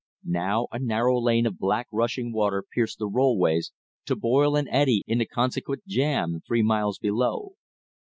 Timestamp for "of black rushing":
1.45-2.33